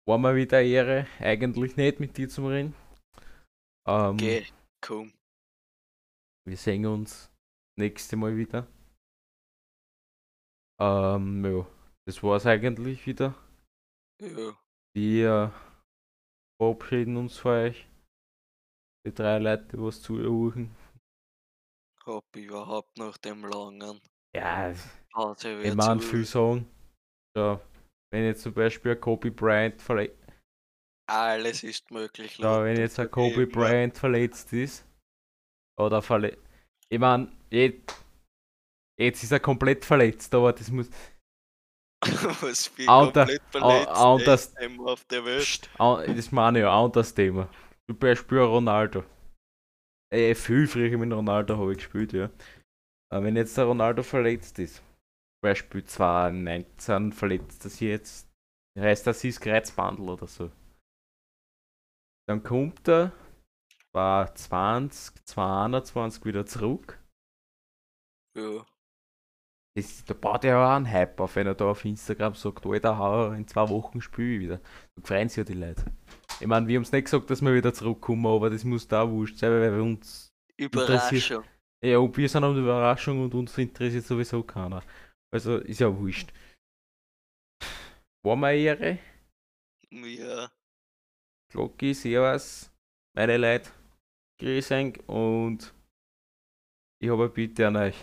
war 0.06 0.18
mir 0.18 0.34
wieder 0.36 0.62
Ehre, 0.62 1.06
eigentlich 1.18 1.76
nicht 1.76 2.00
mit 2.00 2.16
dir 2.16 2.28
zu 2.28 2.46
reden. 2.46 2.74
Ähm, 3.88 4.16
Geh, 4.16 4.46
komm. 4.80 5.12
Wir 6.46 6.56
sehen 6.56 6.86
uns 6.86 7.32
nächste 7.78 8.16
Mal 8.16 8.36
wieder. 8.36 8.66
Ähm, 10.82 11.44
ja, 11.44 11.66
das 12.08 12.22
war's 12.24 12.44
eigentlich 12.44 13.06
wieder. 13.06 13.36
Ja, 14.20 14.58
Wir 14.96 15.52
verabschieden 16.60 17.16
uns 17.16 17.38
von 17.38 17.52
euch. 17.52 17.86
Die 19.06 19.14
drei 19.14 19.38
Leute, 19.38 19.64
die 19.72 19.78
was 19.78 20.02
zuhören. 20.02 20.74
hab 22.04 22.24
überhaupt 22.36 22.98
nach 22.98 23.16
dem 23.18 23.44
langen 23.44 24.00
Ja, 24.34 24.72
Pause 25.12 25.62
ich 25.62 25.74
meine, 25.74 26.00
viel 26.00 26.24
sagen. 26.24 26.66
Ja, 27.36 27.60
wenn 28.12 28.24
jetzt 28.24 28.42
zum 28.42 28.52
Beispiel 28.54 28.92
ein 28.92 29.00
Kobe 29.00 29.30
Bryant 29.30 29.80
verletzt 29.80 30.18
Alles 31.08 31.62
ist 31.62 31.90
möglich. 31.90 32.38
Ja, 32.38 32.56
laut 32.56 32.64
wenn 32.64 32.76
jetzt 32.76 32.98
ein 32.98 33.10
Kobe. 33.10 33.46
Bryant 33.46 33.96
verletzt 33.96 34.52
ist, 34.52 34.84
oder 35.78 36.02
verletzt. 36.02 36.42
Ich 36.90 36.98
meine, 36.98 37.32
jetzt, 37.50 38.01
jetzt 39.02 39.22
ist 39.22 39.32
er 39.32 39.40
komplett 39.40 39.84
verletzt, 39.84 40.34
aber 40.34 40.52
das 40.52 40.70
muss. 40.70 40.88
Was 42.40 42.66
für 42.66 42.88
Alter, 42.88 43.20
komplett 43.26 43.42
verletzt 43.50 43.88
au- 43.90 44.18
das- 44.18 44.46
ist 44.46 44.60
dem 44.60 44.80
auf 44.80 45.04
der 45.04 45.24
Welt. 45.24 45.42
Psst, 45.42 45.70
au- 45.78 46.04
das 46.04 46.32
meine 46.32 46.58
ich 46.58 46.62
ja, 46.62 46.72
auch 46.72 46.88
das 46.90 47.14
Thema. 47.14 47.48
Zum 47.88 47.98
Beispiel 47.98 48.38
Ronaldo. 48.38 49.04
Äh, 50.12 50.34
viel 50.34 50.66
früher 50.66 50.96
mit 50.98 51.12
Ronaldo 51.12 51.56
habe 51.56 51.72
ich 51.72 51.78
gespielt, 51.78 52.12
ja. 52.12 52.30
Aber 53.12 53.24
wenn 53.24 53.36
jetzt 53.36 53.56
der 53.56 53.64
Ronaldo 53.66 54.02
verletzt 54.02 54.58
ist, 54.58 54.76
zum 54.76 55.42
Beispiel 55.42 55.84
2019 55.84 57.12
verletzt 57.12 57.64
er 57.64 57.70
sich 57.70 57.80
jetzt, 57.80 58.28
heißt 58.78 59.06
das 59.06 59.22
ist 59.24 59.40
Kreuzbandel 59.40 60.08
oder 60.08 60.26
so. 60.26 60.50
Dann 62.28 62.42
kommt 62.42 62.88
er 62.88 63.12
2020, 63.94 65.24
2021 65.24 66.24
wieder 66.24 66.46
zurück. 66.46 66.98
Ja, 68.36 68.64
Das, 69.74 70.04
da 70.04 70.12
baut 70.12 70.44
er 70.44 70.58
auch 70.58 70.76
einen 70.76 70.90
Hype 70.90 71.18
auf, 71.20 71.36
wenn 71.36 71.46
er 71.46 71.54
da 71.54 71.70
auf 71.70 71.84
Instagram 71.84 72.34
sagt, 72.34 72.66
Alter, 72.66 72.98
hau, 72.98 73.32
in 73.32 73.48
zwei 73.48 73.68
Wochen 73.70 74.02
spiele 74.02 74.34
ich 74.34 74.40
wieder. 74.40 74.60
Da 74.96 75.02
freuen 75.02 75.28
sich 75.28 75.38
ja 75.38 75.44
die 75.44 75.54
Leute. 75.54 75.84
Ich 76.40 76.46
meine, 76.46 76.66
wir 76.66 76.76
haben 76.76 76.82
es 76.82 76.92
nicht 76.92 77.04
gesagt, 77.04 77.30
dass 77.30 77.40
wir 77.40 77.54
wieder 77.54 77.72
zurückkommen, 77.72 78.26
aber 78.26 78.50
das 78.50 78.64
muss 78.64 78.86
da 78.86 79.08
wurscht 79.08 79.38
sein, 79.38 79.50
weil 79.50 79.74
wir 79.74 79.82
uns. 79.82 80.30
Überraschung. 80.58 81.44
Ja, 81.82 81.98
und 81.98 82.16
wir 82.16 82.28
sind 82.28 82.44
eine 82.44 82.58
Überraschung 82.58 83.22
und 83.22 83.34
uns 83.34 83.56
interessiert 83.58 84.04
sowieso 84.04 84.42
keiner. 84.42 84.82
Also 85.32 85.56
ist 85.58 85.80
ja 85.80 85.96
wurscht. 85.96 86.32
War 88.24 88.36
mir 88.36 88.48
eine 88.48 88.58
Ehre. 88.58 88.98
Ja, 89.90 90.50
Glocki, 91.50 91.92
Servus, 91.92 92.70
meine 93.16 93.36
Leute. 93.36 93.70
Grüß 94.38 94.70
euch 94.72 95.08
und 95.08 95.74
ich 97.00 97.10
habe 97.10 97.24
eine 97.24 97.32
Bitte 97.32 97.66
an 97.66 97.76
euch. 97.76 97.96